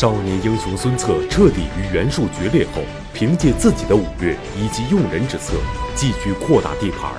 [0.00, 2.80] 少年英雄孙策彻底与袁术决裂后，
[3.12, 5.52] 凭借自己的武略以及用人之策，
[5.94, 7.12] 继续扩大地盘。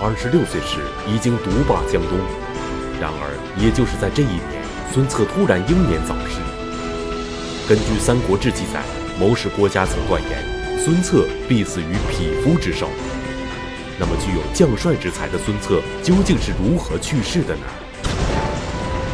[0.00, 2.16] 二十六岁时已经独霸江东。
[2.98, 6.40] 然而，也就是在这一年，孙策突然英年早逝。
[7.68, 8.82] 根据《三国志》记载，
[9.20, 12.88] 谋士郭嘉曾断言，孙策必死于匹夫之手。
[14.00, 17.66] 那么，具有将帅之才的孙策究竟是如何去世的呢？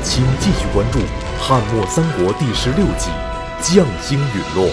[0.02, 0.98] 请继续关注
[1.38, 3.10] 《汉末三国》第十六集
[3.76, 4.66] 《将星陨落》。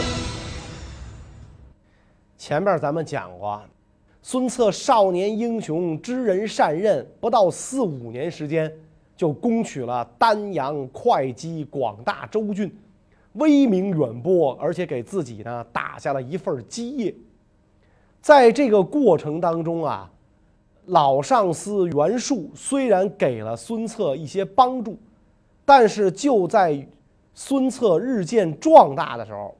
[2.37, 3.61] 前面咱们讲过，
[4.21, 8.71] 孙策少年英雄，知人善任，不到四五年时间，
[9.17, 12.73] 就攻取了丹阳、会稽广大州郡，
[13.33, 17.13] 威名远播，而且给自己呢打下了一份基业。
[18.21, 20.09] 在这个过程当中啊，
[20.85, 24.97] 老上司袁术虽然给了孙策一些帮助。
[25.67, 26.81] 但是就在
[27.33, 29.53] 孙策日渐壮大的时候，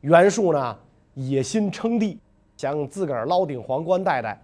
[0.00, 0.76] 袁术呢
[1.14, 2.18] 野心称帝，
[2.56, 4.42] 想自个儿捞顶皇冠戴戴。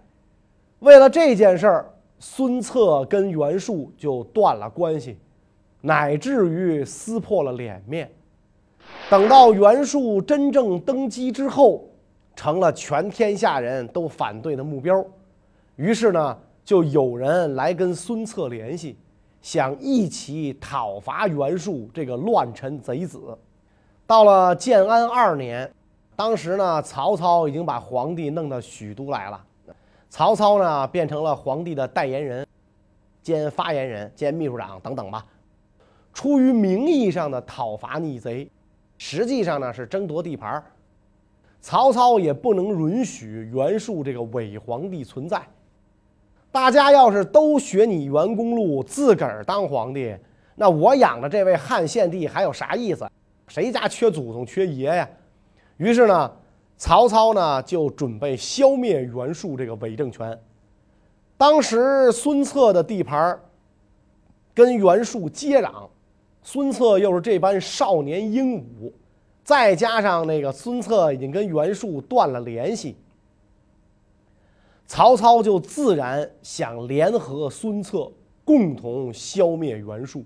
[0.79, 5.17] 为了这件事儿，孙策跟袁术就断了关系，
[5.81, 8.09] 乃至于撕破了脸面。
[9.09, 11.89] 等到袁术真正登基之后，
[12.37, 15.05] 成了全天下人都反对的目标。
[15.75, 18.95] 于是呢，就有人来跟孙策联系。
[19.41, 23.37] 想一起讨伐袁术这个乱臣贼子。
[24.05, 25.71] 到了建安二年，
[26.15, 29.43] 当时呢，曹操已经把皇帝弄到许都来了。
[30.09, 32.45] 曹操呢，变成了皇帝的代言人、
[33.23, 35.25] 兼发言人、兼秘书长等等吧。
[36.13, 38.49] 出于名义上的讨伐逆贼，
[38.97, 40.61] 实际上呢是争夺地盘。
[41.61, 45.41] 曹操也不能允许袁术这个伪皇帝存在。
[46.51, 50.13] 大家要是都学你袁公路，自个儿当皇帝，
[50.55, 53.09] 那我养的这位汉献帝还有啥意思？
[53.47, 55.09] 谁家缺祖宗缺爷呀？
[55.77, 56.31] 于是呢，
[56.77, 60.37] 曹操呢就准备消灭袁术这个伪政权。
[61.37, 63.39] 当时孙策的地盘
[64.53, 65.87] 跟袁术接壤，
[66.43, 68.93] 孙策又是这般少年英武，
[69.43, 72.97] 再加上那个孙策已经跟袁术断了联系。
[74.93, 78.11] 曹操就自然想联合孙策，
[78.43, 80.21] 共同消灭袁术。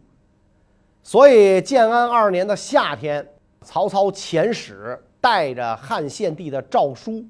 [1.04, 3.24] 所以建安二年的夏天，
[3.62, 7.24] 曹操遣使带着汉献帝的诏书，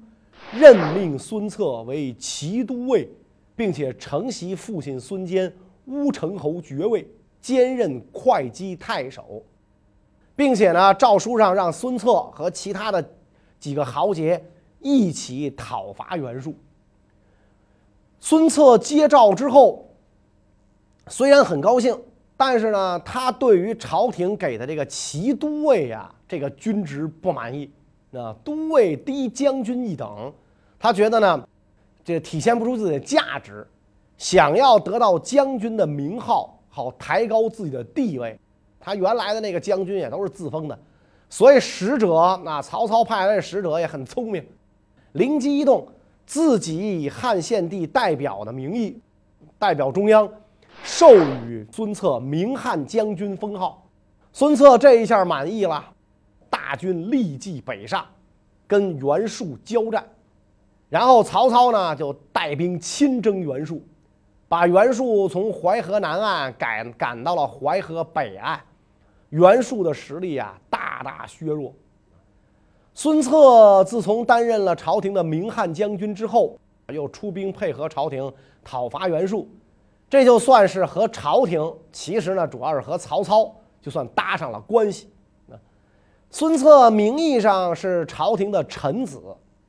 [0.50, 3.06] 任命孙策为骑都尉，
[3.54, 5.54] 并且承袭父亲孙坚
[5.88, 7.06] 乌程侯爵位，
[7.42, 9.44] 兼任会稽太守，
[10.34, 13.10] 并且呢，诏书上让孙策和其他的
[13.60, 14.42] 几个豪杰
[14.80, 16.54] 一起讨伐袁术。
[18.20, 19.88] 孙策接诏之后，
[21.08, 21.96] 虽然很高兴，
[22.36, 27.70] 但是呢，他对于朝廷给的这个骑都尉啊，这个军职不满意。
[28.10, 30.32] 那都尉低将军一等，
[30.78, 31.48] 他觉得呢，
[32.04, 33.66] 这体现不出自己的价值，
[34.16, 38.38] 想要得到将军的名号，好抬高自己的地位。
[38.80, 40.78] 他原来的那个将军也都是自封的，
[41.28, 44.44] 所以使者那曹操派来的使者也很聪明，
[45.12, 45.86] 灵机一动。
[46.26, 49.00] 自己以汉献帝代表的名义，
[49.58, 50.28] 代表中央，
[50.82, 51.14] 授
[51.46, 53.86] 予孙策明汉将军封号。
[54.32, 55.82] 孙策这一下满意了，
[56.50, 58.04] 大军立即北上，
[58.66, 60.04] 跟袁术交战。
[60.88, 63.80] 然后曹操呢就带兵亲征袁术，
[64.48, 68.60] 把袁术从淮河南岸赶赶到了淮河北岸，
[69.30, 71.72] 袁术的实力啊大大削弱。
[72.98, 76.56] 孙策自从担任了朝廷的明汉将军之后，
[76.88, 78.32] 又出兵配合朝廷
[78.64, 79.46] 讨伐袁术，
[80.08, 85.10] 这就算是和朝廷，其实呢主要是和曹操，就算搭上了关系。
[86.30, 89.22] 孙策名义上是朝廷的臣子，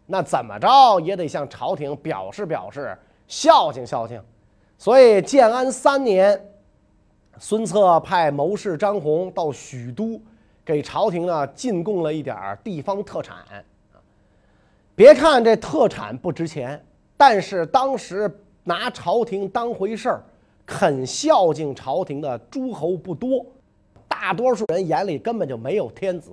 [0.05, 2.97] 那怎么着也得向朝廷表示表示
[3.27, 4.21] 孝敬孝敬。
[4.77, 6.49] 所以建安三年，
[7.39, 10.17] 孙策派谋士张宏到许都。
[10.67, 13.37] 给朝廷呢进贡了一点地方特产，
[14.93, 16.83] 别看这特产不值钱，
[17.15, 18.29] 但是当时
[18.65, 20.23] 拿朝廷当回事儿、
[20.65, 23.45] 肯孝敬朝廷的诸侯不多，
[24.09, 26.31] 大多数人眼里根本就没有天子，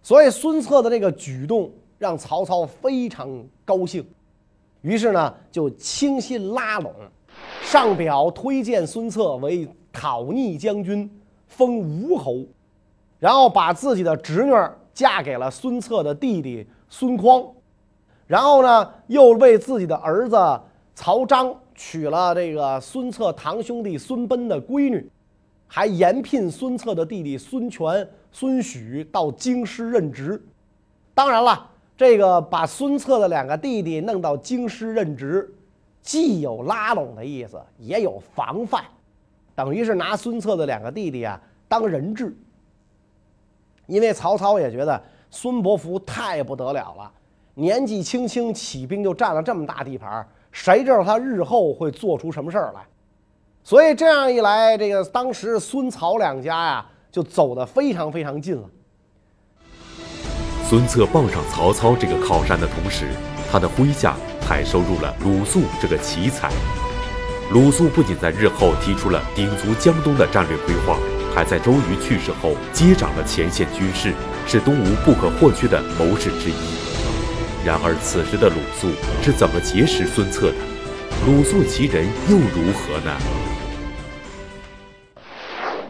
[0.00, 1.68] 所以孙策的这个举动
[1.98, 3.28] 让曹操非常
[3.64, 4.06] 高兴，
[4.80, 6.94] 于是呢就倾心拉拢，
[7.62, 11.10] 上表推荐孙策为讨逆将军，
[11.48, 12.44] 封吴侯。
[13.18, 14.52] 然后把自己的侄女
[14.92, 17.44] 嫁给了孙策的弟弟孙匡，
[18.26, 20.36] 然后呢，又为自己的儿子
[20.94, 25.10] 曹彰娶了这个孙策堂兄弟孙贲的闺女，
[25.66, 30.42] 还延聘孙策的弟弟孙权、孙许到京师任职。
[31.14, 35.54] 当然了，这个把孙策的两个弟弟弄到京师任职，
[36.00, 38.84] 既有拉拢的意思，也有防范，
[39.54, 42.36] 等于是拿孙策的两个弟弟啊当人质。
[43.86, 45.00] 因为曹操也觉得
[45.30, 47.10] 孙伯符太不得了了，
[47.54, 52.80] 年纪轻轻起兵就占了这么大地盘，谁知道他日后会做出什么事儿来？
[53.62, 58.68] 所以这样一来，这个当时孙曹两家呀就走得非常非常近了。
[60.68, 63.06] 孙策傍上曹操这个靠山的同时，
[63.50, 66.50] 他的麾下还收入了鲁肃这个奇才。
[67.52, 70.98] 鲁肃不仅在日后提出了鼎足江东的战略规划，
[71.36, 74.10] 还在周瑜去世后接掌了前线军事，
[74.46, 76.54] 是东吴不可或缺的谋士之一。
[77.62, 78.88] 然而，此时的鲁肃
[79.22, 80.56] 是怎么结识孙策的？
[81.26, 83.14] 鲁肃其人又如何呢？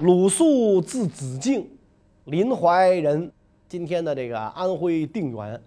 [0.01, 1.65] 鲁肃字子敬，
[2.25, 3.31] 临淮人。
[3.69, 5.61] 今天的这个安徽定远，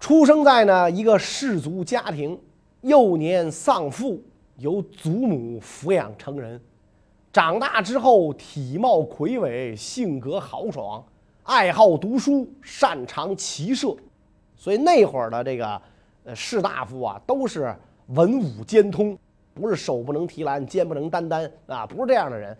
[0.00, 2.40] 出生在呢一个士族家庭，
[2.80, 4.24] 幼年丧父，
[4.56, 6.58] 由祖母抚养成人。
[7.32, 11.02] 长大之后，体貌魁伟，性格豪爽，
[11.44, 13.96] 爱好读书，擅长骑射。
[14.54, 15.80] 所以那会儿的这个
[16.24, 17.74] 呃士大夫啊，都是
[18.08, 19.16] 文武兼通，
[19.54, 22.54] 不是手不能提篮，肩不能担担啊，不是这样的人。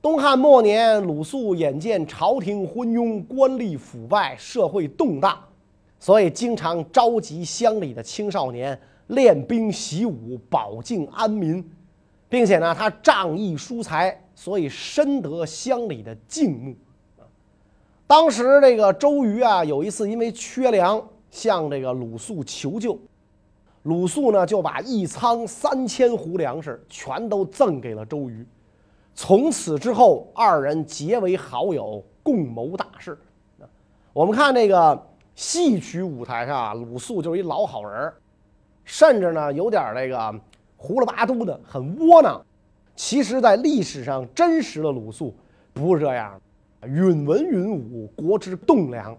[0.00, 5.36] 东汉末年，鲁肃眼见朝廷昏庸、官吏腐败、社会动荡，
[5.98, 11.64] 所以经常召集乡里的青少年练兵习武，保境安民，
[12.32, 16.74] 并且呢，他仗义疏财，所以深得乡里的敬慕。
[18.06, 22.98] 当时这个周瑜啊，有一次因为缺粮，向这个鲁肃求救，
[23.82, 28.46] 鲁肃呢就把一仓三千斛粮食全都赠给了周瑜。
[29.14, 33.18] 从此之后，二人结为好友，共谋大事。
[34.14, 38.10] 我们看这个戏曲舞台上啊，鲁肃就是一老好人，
[38.84, 40.34] 甚至呢有点那个
[40.82, 42.44] 胡了八都的，很窝囊。
[42.96, 45.32] 其实，在历史上真实的鲁肃
[45.72, 46.40] 不是这样，
[46.84, 49.16] 允文允武，国之栋梁。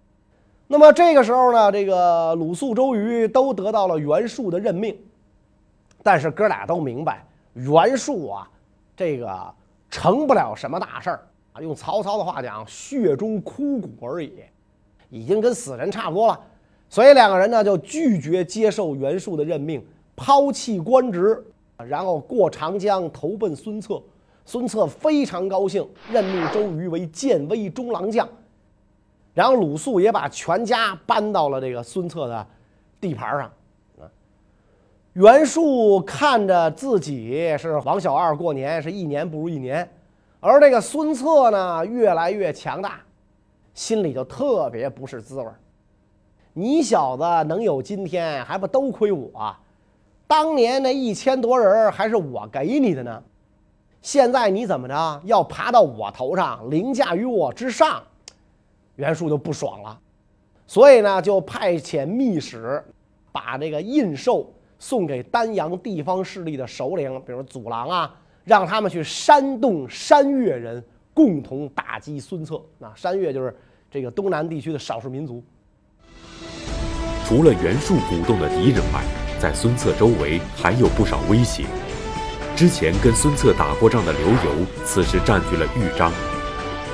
[0.67, 4.93] 那么这个时候呢，这个鲁肃、周瑜都得到了袁术的任命，
[6.03, 8.49] 但是哥俩都明白，袁术啊，
[8.95, 9.53] 这个。
[9.89, 11.61] 成不了什么大事儿啊！
[11.61, 14.39] 用曹操的话讲，血中枯骨而已，
[15.11, 16.39] 已经跟死人差不多了。
[16.89, 21.45] 所以两个人呢就拒绝接受袁术的任命，抛弃官职，
[21.87, 24.01] 然后过长江投奔孙策。
[24.45, 28.27] 孙策非常高兴，任命周瑜为建威中郎将。
[29.33, 32.45] 然后鲁肃也把全家搬到了这个孙策的
[32.99, 33.41] 地盘上。
[33.99, 34.09] 啊
[35.13, 39.87] 袁术看着自己是王小二过年是一年不如一年，
[40.39, 42.99] 而这个孙策呢越来越强大，
[43.75, 45.47] 心里就特别不是滋味
[46.51, 49.55] 你小子能有今天，还不都亏我？
[50.33, 53.21] 当年那一千多人还是我给你的呢，
[54.01, 58.01] 现在你怎么着要爬到我头上，凌驾于我之上？
[58.95, 59.99] 袁术就不爽了，
[60.65, 62.83] 所以呢就派遣密使
[63.31, 64.43] 把这个印绶。
[64.79, 72.59] 送给丹阳地方势力的首领，比如祖郎啊，让他们去煽动山越人，共同打击孙策。
[72.79, 73.55] 那山越就是
[73.91, 75.43] 这个东南地区的少数民族。
[77.23, 79.03] 除了袁术鼓动的敌人外，
[79.43, 81.65] 在孙策周围还有不少威胁。
[82.55, 86.09] 之前跟孙策打过仗的刘繇，此时占据了豫章；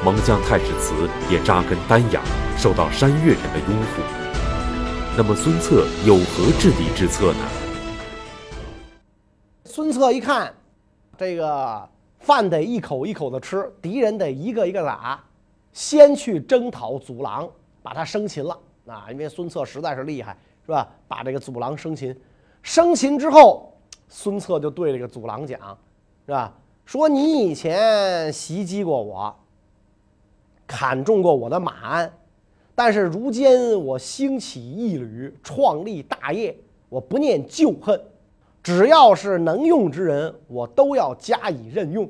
[0.03, 2.23] 猛将太史慈也扎根丹阳，
[2.57, 4.01] 受到山越人的拥护。
[5.15, 7.47] 那么孙策有何制敌之策呢？
[9.65, 10.51] 孙策一看，
[11.19, 11.87] 这个
[12.17, 15.23] 饭得一口一口的吃，敌人得一个一个打，
[15.71, 17.47] 先去征讨祖郎，
[17.83, 19.05] 把他生擒了啊！
[19.11, 20.87] 因为孙策实在是厉害，是吧？
[21.07, 22.15] 把这个祖郎生擒，
[22.61, 23.73] 生擒之后，
[24.07, 25.59] 孙策就对这个祖郎讲，
[26.25, 26.53] 是吧？
[26.85, 29.35] 说你以前袭击过我，
[30.65, 32.13] 砍中过我的马鞍，
[32.73, 36.55] 但是如今我兴起一旅，创立大业，
[36.89, 37.99] 我不念旧恨。
[38.61, 42.03] 只要是能用之人，我都要加以任用，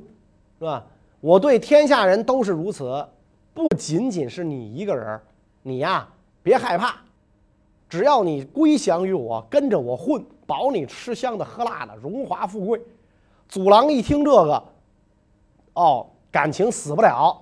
[0.57, 0.85] 是吧？
[1.21, 3.05] 我对天下人都是如此，
[3.53, 5.19] 不仅仅是你一个人
[5.61, 6.07] 你呀，
[6.41, 6.95] 别害怕，
[7.89, 12.81] 只要你归降于我，跟着我混，保你吃香的喝辣的，荣华富贵。
[13.47, 14.63] 祖郎一听这个，
[15.73, 17.39] 哦，感情死不了，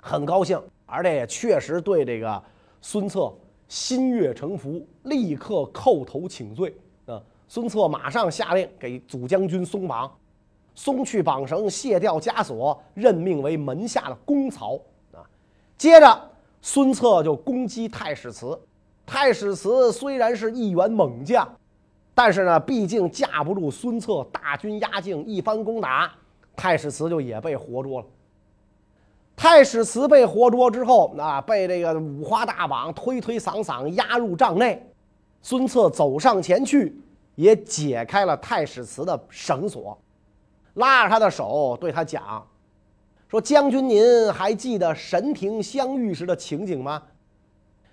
[0.00, 2.40] 很高兴，而且也确实对这个
[2.80, 3.34] 孙策
[3.66, 6.72] 心悦诚服，立刻叩头请罪。
[7.06, 10.10] 啊孙策马上下令给祖将军松绑，
[10.76, 14.76] 松去绑绳，卸掉枷锁，任命为门下的公曹
[15.12, 15.20] 啊。
[15.76, 18.56] 接着，孙策就攻击太史慈。
[19.04, 21.46] 太史慈虽然是一员猛将，
[22.14, 26.12] 但是呢，毕竟架不住孙策大军压境，一番攻打，
[26.54, 28.06] 太史慈就也被活捉了。
[29.34, 34.86] 太史慈被活捉之后，啊，被这个五花大绑，推推搡搡，押入帐内。
[35.40, 36.94] 孙策走上前去，
[37.34, 39.98] 也解开了太史慈的绳索，
[40.74, 42.46] 拉着他的手，对他讲
[43.26, 47.02] ：“说将军，您还记得神庭相遇时的情景吗？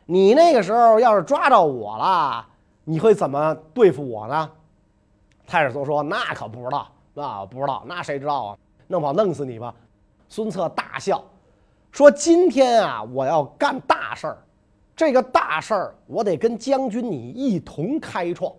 [0.05, 2.45] 你那个时候要是抓着我了，
[2.89, 4.51] 你会怎么对付我呢？”
[5.46, 8.58] 太史慈说：“那可不知道，那不知道，那谁知道啊？
[8.88, 9.72] 弄不好弄死你吧。”
[10.27, 11.24] 孙策大笑，
[11.91, 14.38] 说：“今天啊，我要干大事儿。”
[14.98, 18.51] 这个大事儿，我得跟将军你一同开创。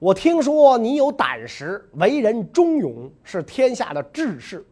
[0.00, 4.66] 我听说你有胆识，为人忠勇，是天下的志士。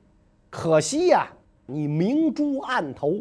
[0.50, 1.28] 可惜呀，
[1.64, 3.14] 你明珠暗投，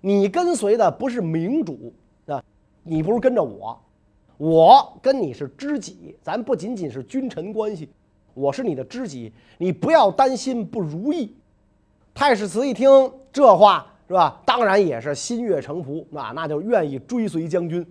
[0.00, 1.92] 你跟随的不是明主
[2.26, 2.42] 啊，
[2.82, 3.78] 你不如跟着我。
[4.40, 7.90] 我跟你是知己，咱不仅仅是君臣关系，
[8.32, 11.36] 我是你的知己，你不要担心不如意。
[12.14, 12.90] 太史慈一听
[13.30, 13.86] 这话。
[14.08, 14.42] 是吧？
[14.44, 17.86] 当然也是心悦诚服，啊，那就愿意追随将军，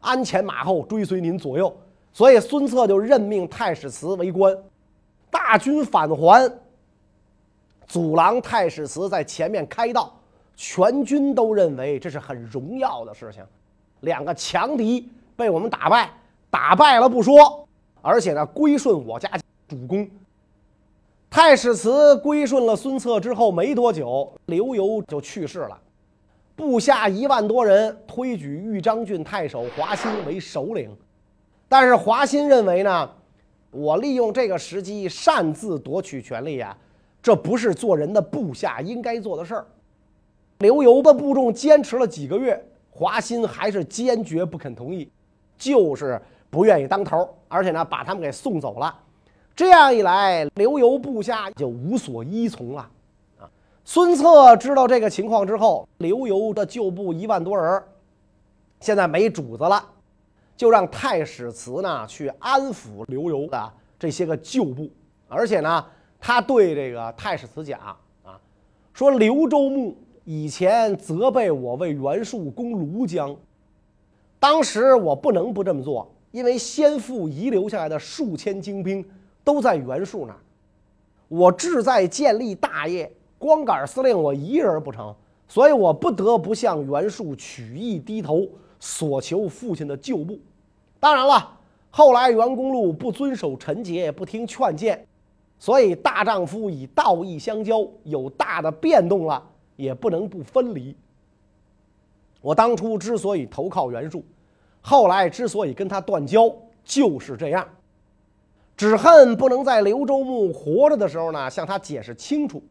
[0.00, 1.72] 鞍前马后追随您左右。
[2.12, 4.58] 所以孙策就任命太史慈为官。
[5.30, 6.52] 大军返还，
[7.86, 10.12] 祖郎太史慈在前面开道，
[10.56, 13.40] 全军都认为这是很荣耀的事情。
[14.00, 16.10] 两个强敌被我们打败，
[16.50, 17.64] 打败了不说，
[18.02, 19.30] 而且呢归顺我家
[19.68, 20.10] 主公。
[21.30, 25.80] 太史慈归顺了孙策之后没多久，刘繇就去世了，
[26.56, 30.90] 部下一万多人推举豫章郡太守华歆为首领，
[31.68, 33.08] 但是华歆认为呢，
[33.70, 36.76] 我利用这个时机擅自夺取权力啊，
[37.22, 39.64] 这不是做人的部下应该做的事儿。
[40.58, 45.08] 刘繇的部众坚持了几个月，华歆还是坚决不肯同意，
[45.58, 48.94] 就是不愿意当头，而且呢，把他们给送走了。
[49.54, 52.88] 这样一来，刘游部下就无所依从了，
[53.40, 53.50] 啊！
[53.84, 57.82] 孙策知道这个情况之后，刘游的旧部一万多人，
[58.78, 59.84] 现在没主子了，
[60.56, 64.88] 就让太史慈呢去安抚刘游的这些个旧部，
[65.26, 65.84] 而且呢，
[66.20, 67.80] 他对这个太史慈讲
[68.22, 68.38] 啊，
[68.92, 73.34] 说刘州牧以前责备我为袁术攻庐江，
[74.40, 79.04] 当时我不能不这么做，因为先父遗留下来的数千精兵。
[79.44, 80.38] 都在袁术那儿，
[81.26, 85.14] 我志在建立大业，光杆司令我一人不成，
[85.48, 88.46] 所以我不得不向袁术曲意低头，
[88.78, 90.38] 索求父亲的旧部。
[91.00, 91.50] 当然了，
[91.88, 95.02] 后来袁公路不遵守臣节，不听劝谏，
[95.58, 99.42] 所以大丈夫以道义相交，有大的变动了，
[99.76, 100.94] 也不能不分离。
[102.40, 104.24] 我当初之所以投靠袁术，
[104.80, 106.50] 后来之所以跟他断交，
[106.84, 107.68] 就是这样。
[108.76, 112.62] 只恨不能在刘周牧活着的时候呢，向他解释清楚。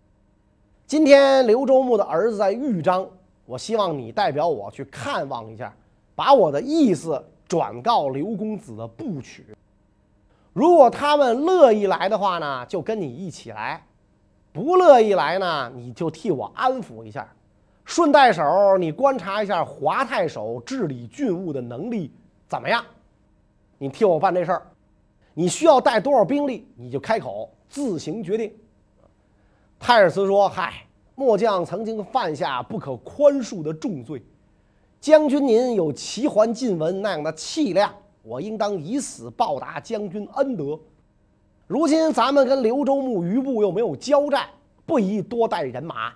[0.86, 3.06] 今天刘周牧的儿子在豫章，
[3.46, 5.76] 我希望你代表我去看望一下，
[6.16, 9.46] 把我的意思转告刘公子的部曲。
[10.54, 13.82] 如果他们乐意来的话呢，就跟你一起来；
[14.54, 17.28] 不乐意来呢，你就替我安抚一下。
[17.88, 22.12] 顺带手，你观察一下华太守治理郡务的能力
[22.46, 22.84] 怎么样？
[23.78, 24.62] 你替我办这事儿。
[25.34, 28.54] 你需要带多少兵力，你就开口自行决定。
[29.80, 34.22] 泰尔斯说：“嗨，末将曾经犯下不可宽恕的重罪，
[35.00, 37.90] 将军您有齐桓晋文那样的气量，
[38.22, 40.78] 我应当以死报答将军恩德。
[41.68, 44.46] 如今咱们跟刘州牧余部又没有交战，
[44.86, 46.12] 不宜多带人马，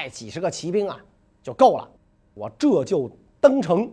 [0.00, 0.98] 带几十个骑兵啊
[1.42, 1.86] 就够了。
[2.32, 3.90] 我这就登城。”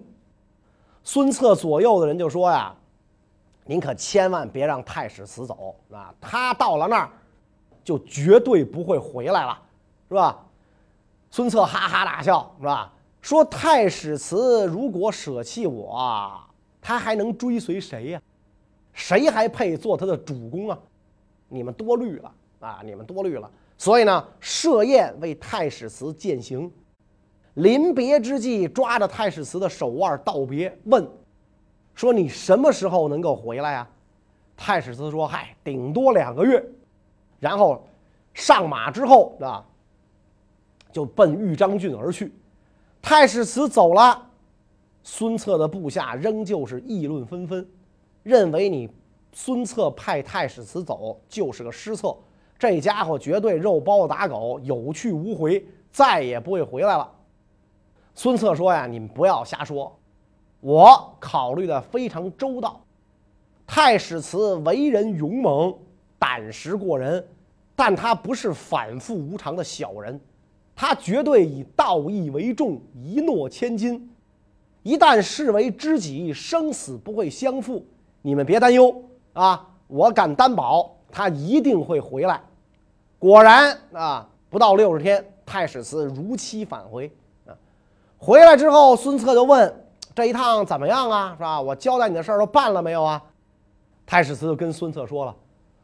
[1.03, 2.73] 孙策左右的人就说呀。
[3.69, 6.15] 您可千万别让太史慈走啊！
[6.21, 7.09] 他到了那儿，
[7.83, 9.61] 就绝对不会回来了，
[10.07, 10.41] 是吧？
[11.29, 12.93] 孙策哈哈大笑，是吧？
[13.21, 16.41] 说太史慈如果舍弃我，
[16.81, 18.21] 他还能追随谁呀？
[18.93, 20.79] 谁还配做他的主公啊？
[21.49, 22.79] 你们多虑了啊！
[22.85, 23.51] 你们多虑了。
[23.77, 26.71] 所以呢，设宴为太史慈饯行，
[27.53, 31.07] 临别之际，抓着太史慈的手腕道别，问。
[31.93, 33.89] 说你什么时候能够回来啊？
[34.55, 36.63] 太史慈说：“嗨，顶多两个月。”
[37.39, 37.87] 然后
[38.33, 39.65] 上马之后啊，
[40.91, 42.31] 就奔豫章郡而去。
[43.01, 44.29] 太史慈走了，
[45.03, 47.67] 孙策的部下仍旧是议论纷纷，
[48.23, 48.89] 认为你
[49.33, 52.15] 孙策派太史慈走就是个失策，
[52.59, 57.11] 这家伙绝对肉包子打狗，有去无回，再也不会回来了。
[58.15, 59.95] 孙策说呀：“你们不要瞎说，
[60.59, 62.81] 我考虑的非常周到。
[63.67, 65.71] 太史慈为人勇猛，
[66.17, 67.23] 胆识过人，
[67.75, 70.19] 但他不是反复无常的小人，
[70.75, 74.09] 他绝对以道义为重，一诺千金。
[74.81, 77.85] 一旦视为知己，生死不会相负。
[78.23, 82.41] 你们别担忧啊，我敢担保，他一定会回来。”
[83.19, 87.11] 果然啊，不到六十天，太史慈如期返回
[87.45, 87.55] 啊。
[88.17, 91.33] 回来之后，孙策就问：“这一趟怎么样啊？
[91.35, 91.59] 是吧？
[91.59, 93.21] 我交代你的事儿都办了没有啊？”
[94.05, 95.35] 太史慈就跟孙策说了：“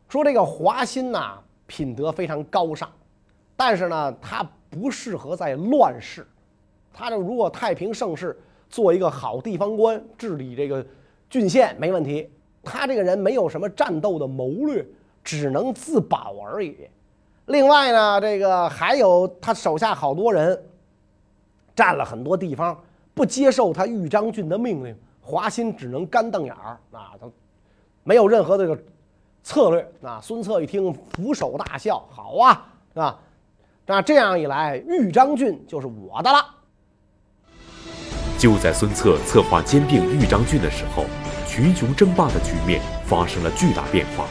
[0.07, 2.89] 说这个华歆呐，品德非常高尚，
[3.55, 6.25] 但是呢，他不适合在乱世。
[6.93, 10.85] 他这如果太平盛世，做一个好地方官，治理这个
[11.29, 12.31] 郡县没问题。
[12.63, 14.85] 他这个人没有什么战斗的谋略，
[15.23, 16.87] 只能自保而已。
[17.45, 20.61] 另外呢，这个还有他手下好多人。”
[21.75, 22.79] 占了很多地方，
[23.15, 27.27] 不接受他豫章郡的命令，华歆只能干瞪眼儿，啊，他
[28.03, 28.77] 没有任何这个
[29.41, 29.91] 策略。
[30.03, 33.19] 啊，孙策一听，俯首大笑：“好啊，啊，
[33.87, 36.45] 那这样一来，豫章郡就是我的了。”
[38.37, 41.05] 就在孙策策划兼并豫章郡的时候，
[41.47, 44.27] 群雄争霸的局面发生了巨大变化，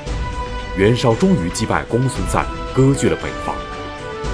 [0.75, 3.55] 袁绍终于击败公孙瓒，割据了北方。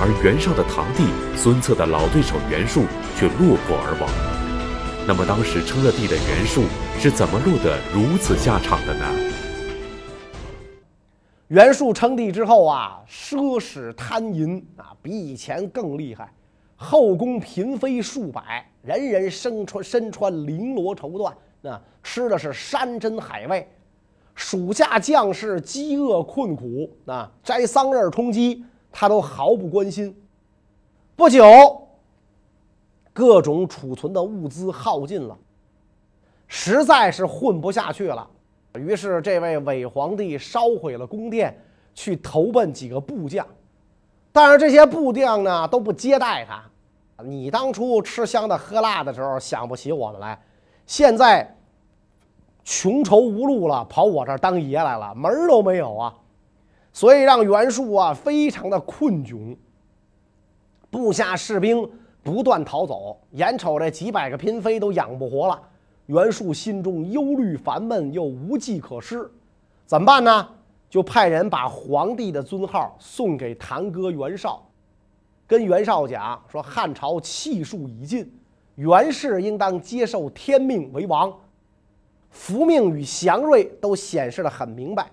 [0.01, 1.03] 而袁绍的堂弟
[1.37, 2.85] 孙策的老对手袁术
[3.17, 4.09] 却落魄而亡。
[5.05, 6.63] 那么，当时称了帝的袁术
[7.01, 9.05] 是怎么落得如此下场的呢？
[11.49, 16.33] 袁术称帝之后啊，奢侈贪淫啊，比以前更厉害，
[16.77, 23.69] 后宫嫔妃数百，人人身穿身穿绫罗绸缎，那吃的是山珍海味，
[24.39, 28.65] 属下将士饥饿困苦啊，摘桑葚充饥。
[28.91, 30.17] 他都毫不关心。
[31.15, 31.45] 不久，
[33.13, 35.37] 各种储存的物资耗尽了，
[36.47, 38.27] 实在是混不下去了。
[38.75, 41.61] 于是，这位伪皇帝烧毁了宫殿，
[41.95, 43.47] 去投奔几个部将。
[44.31, 46.63] 但是这些部将呢，都不接待他。
[47.25, 50.41] 你当初吃香的喝辣的时候，想不起我们来，
[50.87, 51.57] 现在
[52.71, 56.15] 穷愁无路了，跑我这儿当爷来了，门儿都没有啊！
[56.93, 59.57] 所以让袁术啊非常的困窘，
[60.91, 61.91] 部下士兵
[62.23, 65.59] 不断逃走，眼瞅这几百个嫔妃都养不活了，
[66.05, 69.31] 袁术心中忧虑烦闷，又无计可施，
[69.87, 70.49] 怎么办呢？
[70.91, 74.63] 就派人把皇帝的尊号送给堂哥袁绍，
[75.47, 78.31] 跟袁绍讲说汉朝气数已尽，
[78.75, 81.33] 袁氏应当接受天命为王，
[82.31, 85.11] 福命与祥瑞都显示的很明白。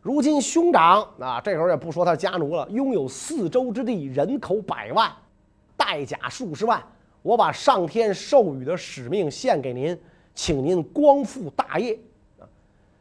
[0.00, 5.10] 如今兄长啊，这时候也不说他家奴了，拥有四周之地，人口百万，
[5.76, 6.82] 带甲数十万。
[7.22, 9.98] 我把上天授予的使命献给您，
[10.34, 11.98] 请您光复大业
[12.38, 12.44] 啊。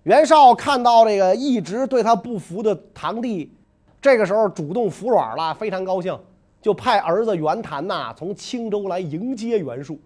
[0.03, 3.53] 袁绍看到这个一直对他不服的堂弟，
[4.01, 6.17] 这个时候主动服软了，非常高兴，
[6.61, 9.99] 就派儿子袁谭呐从青州来迎接袁术。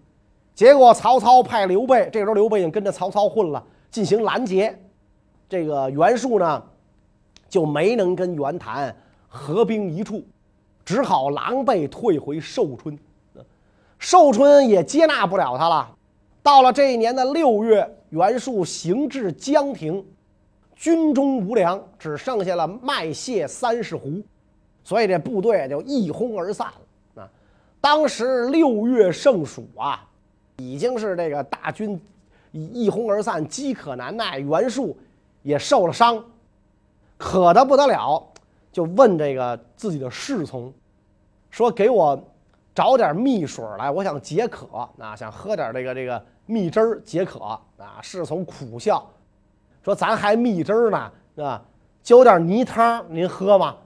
[0.58, 4.76] 结果曹操派刘备，这时候刘备已经跟着曹操混了，进行拦截。
[5.48, 6.60] 这个袁术呢？
[7.48, 8.92] 就没能跟袁谭
[9.28, 10.20] 合兵一处，
[10.84, 12.98] 只好狼狈退回寿春。
[14.00, 15.94] 寿春也接纳不了他了。
[16.42, 20.04] 到了这一年的六月，袁术行至江亭，
[20.74, 24.24] 军中无粮，只剩下了麦屑三十斛，
[24.82, 27.22] 所以这部队就一哄而散了。
[27.22, 27.30] 啊，
[27.80, 30.04] 当时六月盛暑啊，
[30.58, 32.00] 已经是这个大军
[32.52, 34.96] 一哄而散，饥渴难耐，袁术
[35.42, 36.22] 也受了伤。
[37.16, 38.22] 渴得不得了，
[38.70, 40.72] 就问这个自己的侍从，
[41.50, 42.20] 说：“给我
[42.74, 44.66] 找点蜜水来，我想解渴
[44.98, 47.60] 啊，想喝点这个这个蜜汁儿解渴啊。”
[48.02, 49.04] 侍从苦笑，
[49.82, 51.12] 说：“咱还蜜汁儿呢，
[51.44, 51.62] 啊，
[52.02, 53.76] 浇点泥汤，您喝吗？”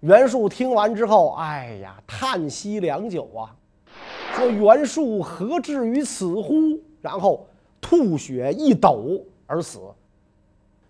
[0.00, 3.54] 袁术听完之后，哎呀，叹息良久啊，
[4.36, 7.46] 说：“袁术何至于此乎？”然后
[7.80, 9.80] 吐血一斗而死。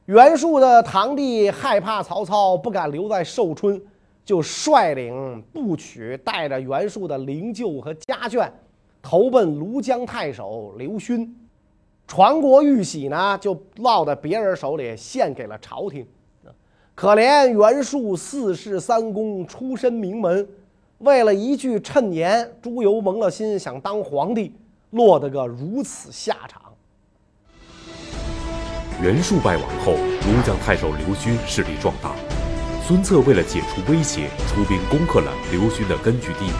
[0.06, 3.80] 袁术的堂弟害怕曹操不敢留在寿春，
[4.24, 8.50] 就率领部曲带着袁术的灵柩和家眷，
[9.00, 11.36] 投奔庐江太守刘勋。
[12.08, 16.04] 传国玉玺呢，就落在别人手里，献给了朝廷。
[16.94, 20.48] 可怜袁术四世三公，出身名门，
[20.98, 24.54] 为了一句谶言，朱由蒙了心，想当皇帝，
[24.90, 26.62] 落得个如此下场。
[29.02, 32.12] 袁术败亡后，庐江太守刘勋势力壮大，
[32.86, 36.50] 孙策为了解除威胁，出兵攻克了刘勋的根据地。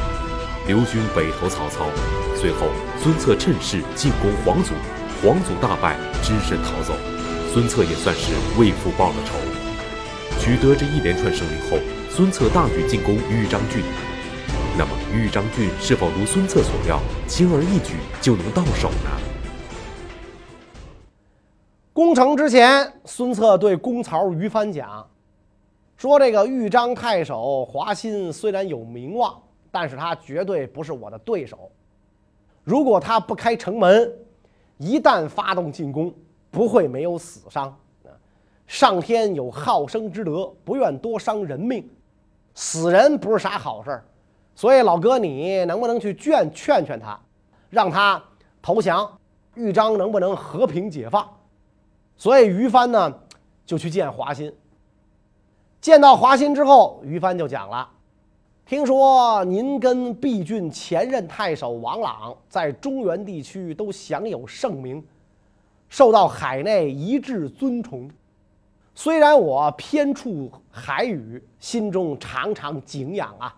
[0.69, 1.87] 刘勋北投曹操，
[2.35, 2.67] 随后
[3.03, 4.75] 孙策趁势进攻黄祖，
[5.23, 6.93] 黄祖大败，只身逃走。
[7.55, 9.33] 孙策也算是为父报了仇。
[10.39, 11.79] 取得这一连串胜利后，
[12.11, 13.83] 孙策大举进攻豫章郡。
[15.13, 19.11] 豫章郡是否如孙策所料，轻而易举就能到手呢？
[21.93, 25.09] 攻城之前，孙策对公曹于翻讲
[25.97, 29.41] 说：“这个豫章太守华歆虽然有名望。”
[29.71, 31.71] 但是他绝对不是我的对手。
[32.65, 34.11] 如果他不开城门，
[34.79, 36.13] 一旦发动进攻，
[36.51, 37.77] 不会没有死伤！
[38.67, 41.87] 上天有好生之德，不愿多伤人命，
[42.55, 44.05] 死人不是啥好事儿。
[44.57, 47.17] 所以老哥，你能不能去劝劝劝他，
[47.71, 48.21] 让他
[48.61, 49.09] 投降？
[49.55, 51.29] 豫章能不能和平解放？
[52.17, 53.15] 所以于帆呢，
[53.67, 54.53] 就去见华歆。
[55.81, 57.89] 见到华歆之后，于帆就讲了。
[58.65, 65.05] 听说您跟毕郡前任太守王朗在中原地区都享有盛名，
[65.89, 68.11] 受到海内一致尊崇。
[68.95, 73.55] 虽然我偏处海宇，心中常常敬仰啊。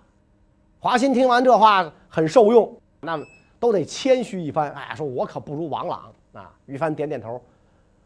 [0.81, 3.25] 华歆听完这话很受用，那么
[3.59, 4.71] 都得谦虚一番。
[4.73, 6.51] 哎，说我可不如王朗啊。
[6.67, 7.41] 于帆点点头，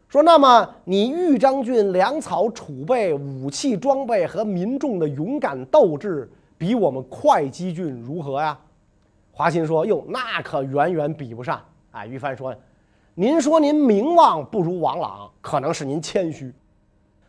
[0.09, 8.57] 说：“那么你豫章郡粮草储备、武器装备和民众的勇敢斗志。”比我们会稽郡如何呀？
[9.33, 12.55] 华歆说：“哟，那可远远比不上。”哎，于帆说
[13.15, 16.51] ：“您说您名望不如王朗，可能是您谦虚；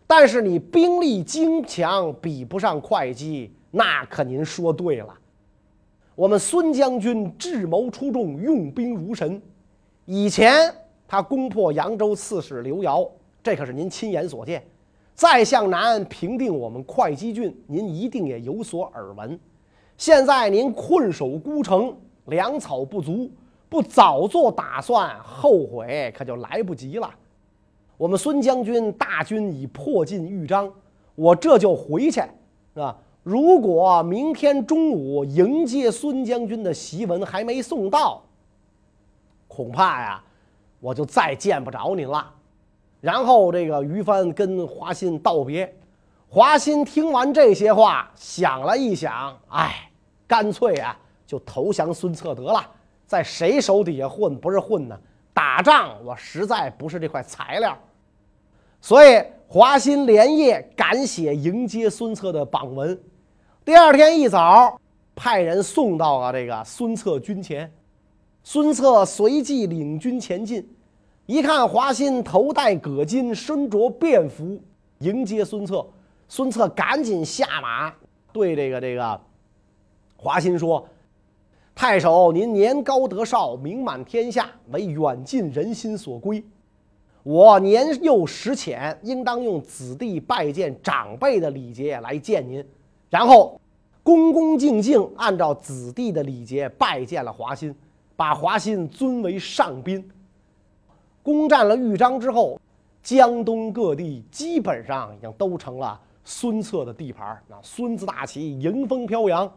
[0.06, 5.12] 但是你兵力精强比不上会稽，那可您说对了。
[6.14, 9.40] 我们孙将军智谋出众，用兵如神。
[10.04, 10.72] 以前
[11.08, 13.10] 他攻破扬州刺史刘繇，
[13.42, 14.62] 这可是您亲眼所见。”
[15.14, 19.38] 再向南平定我们会稽郡，您一定也有所耳闻。
[19.96, 23.30] 现在您困守孤城，粮草不足，
[23.68, 27.08] 不早做打算，后悔可就来不及了。
[27.96, 30.68] 我们孙将军大军已迫近豫章，
[31.14, 32.20] 我这就回去，
[32.74, 32.98] 是吧。
[33.24, 38.22] 如果明天中午迎接孙将军的檄文还没送到，
[39.48, 40.22] 恐怕呀，
[40.78, 42.30] 我就再见不着您了。
[43.00, 45.74] 然后这个于帆跟华歆道别，
[46.28, 49.90] 华歆听完这些话，想了一想，哎，
[50.26, 50.94] 干脆啊
[51.26, 52.62] 就投降孙策得了，
[53.06, 54.98] 在谁手底下混不是混呢？
[55.32, 57.76] 打仗我实在不是这块材料，
[58.82, 62.98] 所以华歆连夜赶写迎接孙策的榜文，
[63.64, 64.78] 第二天一早
[65.16, 67.72] 派人送到了这个孙策军前，
[68.42, 70.68] 孙策随即领军前进。
[71.24, 74.60] 一看华歆头戴葛巾，身着便服
[74.98, 75.86] 迎接孙策，
[76.28, 77.90] 孙策赶紧下马，
[78.34, 79.18] 对这个这个
[80.14, 80.86] 华歆说
[81.74, 86.44] ：“太守，您年高德少，名满天下，为远近人心所归。
[87.22, 92.62] 我年幼识浅，应当用子弟拜见长辈的礼节来见您，
[93.14, 93.60] 然后
[94.02, 97.72] 恭恭敬敬按照子弟的礼节拜见了华歆，
[98.16, 100.04] 把华歆尊为上宾。”
[101.22, 102.60] 攻占了豫章之后，
[103.04, 109.48] 江东各地基本上已经都成了孙策的地盘那孙子大旗迎风飘扬。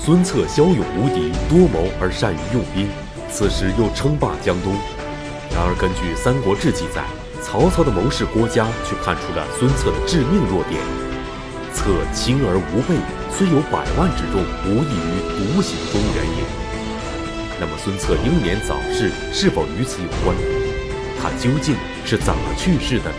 [0.00, 2.88] 孙策骁勇无敌，多谋而善于用兵，
[3.30, 4.72] 此时又称霸江东。
[5.52, 7.06] 然而，根据《三国志》记载，
[7.40, 10.82] 曹操的谋士郭嘉却看出了孙策的致命弱点：
[11.74, 12.94] 策轻而无备，
[13.34, 16.46] 虽有百万之众，无异于独行中原也。
[17.60, 20.34] 那么孙策英年早逝是否与此有关？
[21.20, 23.16] 他究竟是怎么去世的呢？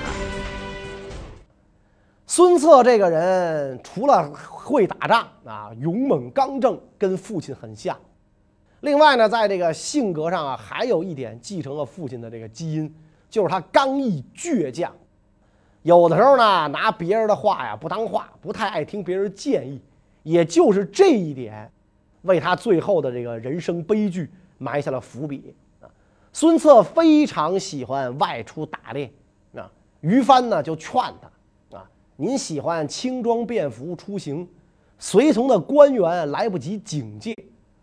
[2.25, 7.97] 孙策这个人除了会打仗啊，勇猛刚正，跟父亲很像。
[8.79, 12.93] 另外呢，在这个性格上啊，还有一点继承了父亲的这个基因，
[13.29, 14.93] 就是他刚毅倔强。
[15.85, 19.79] 有的时候呢，拿别人的话呀不当话，不太爱听别人建议。
[20.23, 21.71] 也就是这一点。
[22.23, 25.85] 为他最后的这个人生悲剧埋下了伏笔啊！
[26.33, 29.11] 孙策非常喜欢外出打猎
[29.55, 29.69] 啊，
[30.01, 34.49] 于帆呢就劝他啊：“您喜欢轻装便服出行，
[34.97, 37.31] 随从的官员来不及警戒，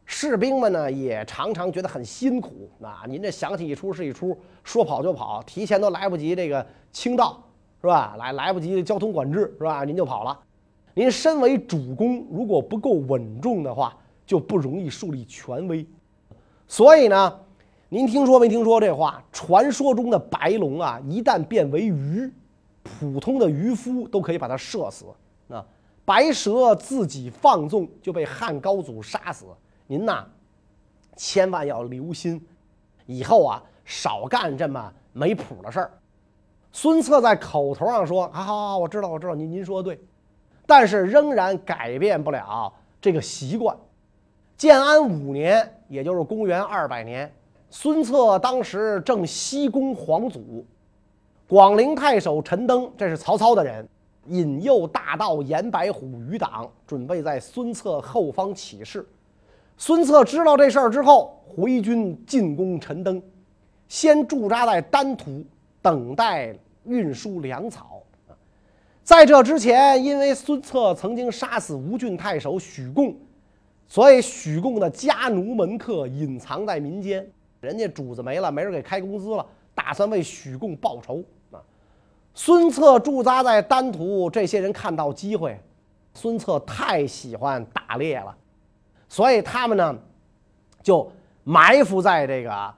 [0.05, 3.05] 士兵们呢也常常觉得很辛苦啊。
[3.07, 7.41] 您这想起一出是一出，说跑就跑，提前都来不及这个清道
[7.83, 8.15] 是吧？
[8.17, 9.85] 来来不及交通管制是吧？
[9.85, 10.41] 您就跑了。
[10.95, 15.85] 您身为主公，如果不够稳重的话。”就不容易树立权威，
[16.67, 17.41] 所以呢，
[17.89, 19.23] 您听说没听说这话？
[19.31, 22.33] 传说中的白龙啊，一旦变为鱼，
[22.83, 25.07] 普通的渔夫都可以把它射死。
[25.49, 25.63] 那
[26.05, 29.45] 白蛇自己放纵就被汉高祖杀死。
[29.87, 30.25] 您呐，
[31.17, 32.41] 千万要留心，
[33.05, 35.91] 以后啊少干这么没谱的事儿。
[36.73, 40.01] 孙策在口头上说：“好好好，我知道，我知道，您您说的对。”
[40.67, 43.77] 但是仍然改变不了这个习惯。
[44.57, 47.31] 建安五年，也就是公元二百年。
[47.69, 50.65] 孙策当时正西攻皇祖，
[51.49, 53.87] 广陵太守陈登，这是曹操的人，
[54.27, 59.07] 引诱大盗严白虎余党，准备在孙策后方起事。
[59.77, 63.21] 孙策知道这事儿之后，回军进攻陈登，
[63.89, 65.45] 先驻扎在丹徒，
[65.83, 68.03] 等待运输粮草。
[69.03, 73.15] 在这之前，因为孙策曾经杀死吴郡太守许贡，
[73.89, 77.29] 所以许贡的家奴门客隐藏在民间。
[77.61, 81.63] 人家主子没了，没人给开工资了，打算为许贡报仇啊！
[82.35, 85.61] 孙策驻扎在丹徒，这些人看到机会，
[86.15, 88.37] 孙策太喜欢打猎了，
[89.09, 89.97] 所以他们呢
[90.83, 91.11] 就
[91.45, 92.75] 埋伏在这个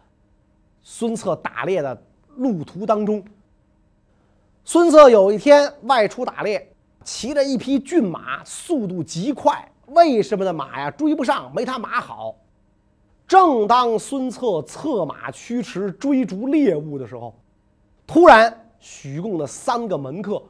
[0.83, 2.03] 孙策打猎的
[2.37, 3.23] 路途当中。
[4.65, 6.71] 孙策有一天外出打猎，
[7.05, 9.71] 骑着一匹骏马，速度极快。
[9.89, 10.53] 为什么的？
[10.53, 12.35] 马呀追不上，没他马好。
[13.27, 17.35] 正当孙策策马驱驰追逐猎物的时候，
[18.07, 20.43] 突然许贡的三个门客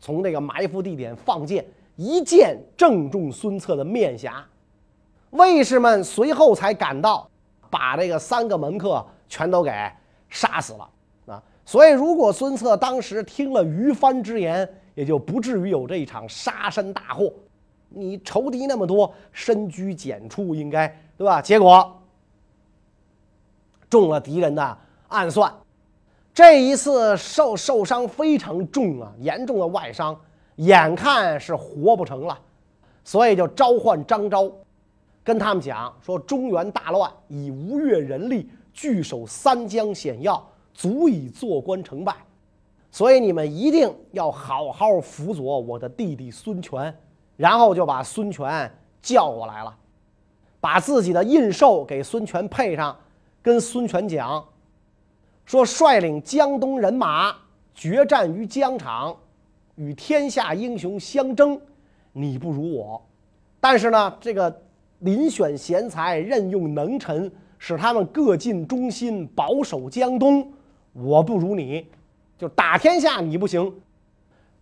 [0.00, 1.64] 从那个埋伏地点放箭，
[1.96, 4.44] 一箭正中孙策的面颊。
[5.30, 7.28] 卫士们随后才赶到，
[7.70, 9.72] 把这个三个门客全都给
[10.28, 10.88] 杀死了！
[11.64, 17.32] 所以，如果孙策当时听了于翻之言，也就不至于有这一场杀身大祸。
[17.88, 21.40] 你仇敌那么多，深居简出，应该对吧？
[21.40, 22.00] 结果。
[23.88, 25.52] 中了敌人的暗算，
[26.32, 30.18] 这一次受受伤非常重啊，严重的外伤，
[30.56, 32.36] 眼看是活不成了，
[33.04, 34.50] 所以就召唤张昭，
[35.22, 40.44] 跟他们讲说：中原大乱，以吴越人力据守三江险要，
[40.74, 42.14] 足以做官成败，
[42.90, 46.94] 所以你们一定要好好辅佐我的弟弟孙权。
[47.36, 48.70] 然后就把孙权
[49.02, 49.76] 叫过来了，
[50.60, 52.96] 把自己的印绶给孙权配上。
[53.42, 54.42] 跟孙权讲，
[55.44, 57.34] 说率领江东人马
[57.74, 59.14] 决战于疆场，
[59.74, 61.60] 与天下英雄相争，
[62.12, 63.04] 你不如我。
[63.60, 64.62] 但是呢，这个
[65.02, 70.50] 遴选贤才，任用能臣，使他们各尽忠心，保守江东，
[70.94, 71.86] 我不如你。
[72.38, 73.72] 就打天下你不行，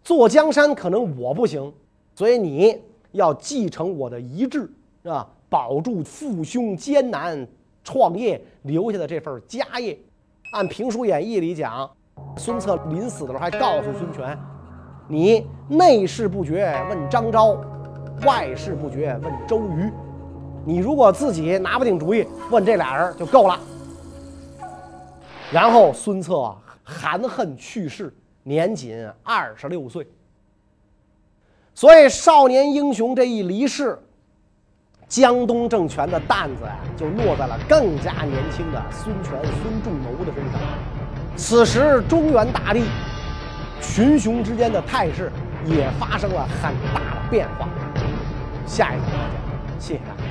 [0.02, 1.72] 坐江山可能我不行，
[2.14, 2.78] 所以你
[3.12, 4.70] 要继承我的遗志，
[5.02, 5.28] 是吧？
[5.48, 7.46] 保住父兄艰难。
[7.84, 9.98] 创业留下的这份家业，
[10.52, 11.90] 按《评书演义》里讲，
[12.36, 14.38] 孙策临死的时候还告诉孙权
[15.08, 17.60] ：“你内事不决问张昭，
[18.24, 19.90] 外事不决问周瑜。
[20.64, 23.58] 你如果自己拿不定主意，问这俩人就够了。”
[25.52, 28.12] 然后孙策含恨去世，
[28.42, 30.06] 年仅二十六岁。
[31.74, 33.98] 所以少年英雄这一离世。
[35.08, 40.58] 江东政权的担子呀，就落在了更加年轻的孙权、孙仲谋的身上。
[41.36, 42.82] 此时，中原大地
[43.78, 45.30] 群雄之间的态势
[45.66, 47.68] 也发生了很大的变化。
[48.66, 50.21] 下一个再讲，谢谢大家。